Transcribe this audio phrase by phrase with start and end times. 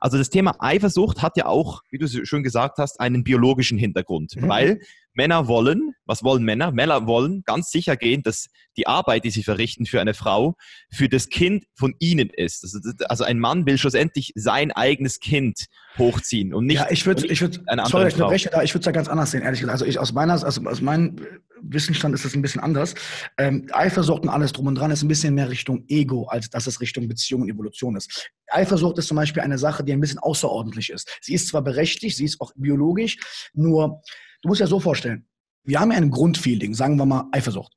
[0.00, 4.36] Also das Thema Eifersucht hat ja auch, wie du schon gesagt hast, einen biologischen Hintergrund,
[4.36, 4.48] mhm.
[4.48, 4.80] weil
[5.14, 6.72] Männer wollen, was wollen Männer?
[6.72, 10.56] Männer wollen ganz sicher gehen, dass die Arbeit, die sie verrichten für eine Frau,
[10.92, 12.76] für das Kind von ihnen ist.
[13.08, 15.66] Also ein Mann will schlussendlich sein eigenes Kind
[15.98, 16.76] hochziehen und nicht.
[16.76, 19.30] Ja, ich würde, ich würde, sorry, ich unterbreche da, ich würde es da ganz anders
[19.30, 19.74] sehen, ehrlich gesagt.
[19.74, 21.16] Also ich aus meiner, also aus meinem
[21.62, 22.94] Wissensstand ist es ein bisschen anders.
[23.38, 26.66] Ähm, Eifersucht und alles drum und dran ist ein bisschen mehr Richtung Ego, als dass
[26.66, 28.30] es Richtung Beziehung und Evolution ist.
[28.54, 31.18] Eifersucht ist zum Beispiel eine Sache, die ein bisschen außerordentlich ist.
[31.20, 34.00] Sie ist zwar berechtigt, sie ist auch biologisch, nur
[34.44, 35.26] Du musst ja so vorstellen,
[35.64, 37.72] wir haben ja ein Grundfeeling, sagen wir mal Eifersucht.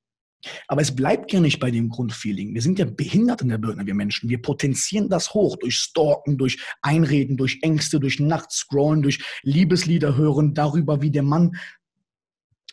[0.67, 2.53] Aber es bleibt ja nicht bei dem Grundfeeling.
[2.53, 4.29] Wir sind ja behindert in der Birne, wir Menschen.
[4.29, 10.53] Wir potenzieren das hoch durch Stalken, durch Einreden, durch Ängste, durch Nachtscrollen, durch Liebeslieder hören,
[10.53, 11.55] darüber, wie der Mann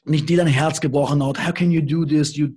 [0.04, 1.46] nicht dir dein Herz gebrochen hat.
[1.46, 2.34] How can you do this?
[2.34, 2.48] You,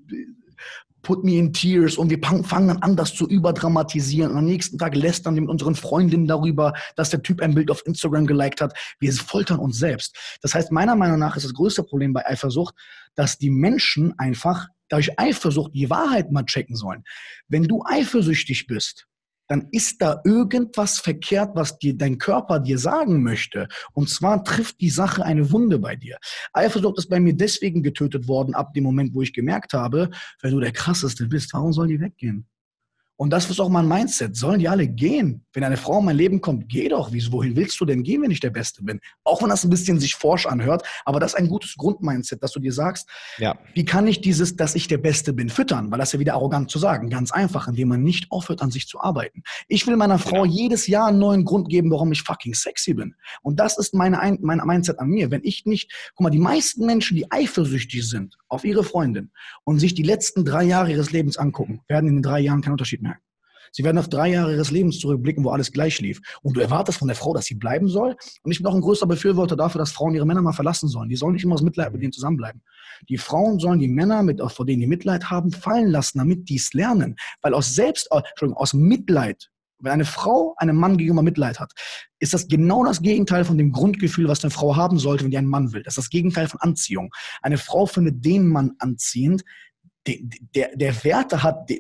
[1.08, 4.32] put me in tears und wir fangen dann an, das zu überdramatisieren.
[4.32, 7.72] Und am nächsten Tag lästern wir mit unseren Freundinnen darüber, dass der Typ ein Bild
[7.72, 8.78] auf Instagram geliked hat.
[9.00, 10.18] Wir foltern uns selbst.
[10.42, 12.76] Das heißt, meiner Meinung nach ist das größte Problem bei Eifersucht,
[13.16, 17.06] dass die Menschen einfach durch Eifersucht die Wahrheit mal checken sollen.
[17.48, 19.08] Wenn du eifersüchtig bist,
[19.48, 23.68] dann ist da irgendwas verkehrt, was dir dein Körper dir sagen möchte.
[23.94, 26.18] Und zwar trifft die Sache eine Wunde bei dir.
[26.54, 30.10] Eifersucht ist bei mir deswegen getötet worden, ab dem Moment, wo ich gemerkt habe,
[30.42, 32.48] wenn du der krasseste bist, warum soll die weggehen?
[33.18, 34.36] Und das ist auch mein Mindset.
[34.36, 35.44] Sollen die alle gehen?
[35.52, 37.12] Wenn eine Frau in mein Leben kommt, geh doch.
[37.12, 39.00] Wieso, wohin willst du denn gehen, wenn ich der Beste bin?
[39.24, 42.52] Auch wenn das ein bisschen sich forsch anhört, aber das ist ein gutes Grundmindset, dass
[42.52, 43.58] du dir sagst, ja.
[43.74, 45.90] wie kann ich dieses, dass ich der Beste bin, füttern?
[45.90, 47.10] Weil das ist ja wieder arrogant zu sagen.
[47.10, 49.42] Ganz einfach, indem man nicht aufhört, an sich zu arbeiten.
[49.68, 50.46] Ich will meiner Frau genau.
[50.46, 53.16] jedes Jahr einen neuen Grund geben, warum ich fucking sexy bin.
[53.42, 55.32] Und das ist meine, mein Mindset an mir.
[55.32, 59.32] Wenn ich nicht, guck mal, die meisten Menschen, die eifersüchtig sind auf ihre Freundin
[59.64, 62.74] und sich die letzten drei Jahre ihres Lebens angucken, werden in den drei Jahren keinen
[62.74, 63.07] Unterschied merken.
[63.72, 66.20] Sie werden auf drei Jahre ihres Lebens zurückblicken, wo alles gleich lief.
[66.42, 68.16] Und du erwartest von der Frau, dass sie bleiben soll.
[68.44, 71.10] Und ich bin auch ein größer Befürworter dafür, dass Frauen ihre Männer mal verlassen sollen.
[71.10, 72.62] Die sollen nicht immer aus Mitleid mit denen zusammenbleiben.
[73.10, 76.56] Die Frauen sollen die Männer, mit, vor denen die Mitleid haben, fallen lassen, damit die
[76.56, 77.16] es lernen.
[77.42, 81.74] Weil aus Selbst, äh, Entschuldigung, aus Mitleid wenn eine Frau einem Mann gegenüber Mitleid hat,
[82.20, 85.38] ist das genau das Gegenteil von dem Grundgefühl, was eine Frau haben sollte, wenn die
[85.38, 85.84] einen Mann will.
[85.84, 87.12] Das ist das Gegenteil von Anziehung.
[87.42, 89.44] Eine Frau findet den Mann anziehend,
[90.08, 90.16] der,
[90.56, 91.80] der, der Werte hat, der,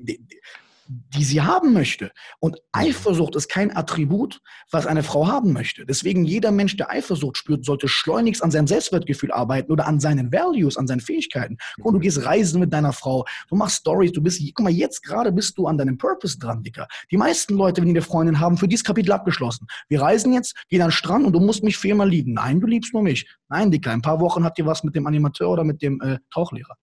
[0.88, 2.12] die sie haben möchte.
[2.40, 2.60] Und mhm.
[2.72, 4.40] Eifersucht ist kein Attribut,
[4.72, 5.86] was eine Frau haben möchte.
[5.86, 10.32] Deswegen jeder Mensch, der Eifersucht spürt, sollte schleunigst an seinem Selbstwertgefühl arbeiten oder an seinen
[10.32, 11.58] Values, an seinen Fähigkeiten.
[11.80, 12.04] Und du mhm.
[12.04, 15.58] gehst reisen mit deiner Frau, du machst Stories, du bist, guck mal, jetzt gerade bist
[15.58, 16.88] du an deinem Purpose dran, Dicker.
[17.12, 19.68] Die meisten Leute, wenn die eine Freundin haben, für dieses Kapitel abgeschlossen.
[19.90, 22.34] Wir reisen jetzt, gehen an den Strand und du musst mich viermal lieben.
[22.34, 23.30] Nein, du liebst nur mich.
[23.50, 26.02] Nein, Dicker, in ein paar Wochen habt ihr was mit dem Animateur oder mit dem
[26.02, 26.76] äh, Tauchlehrer.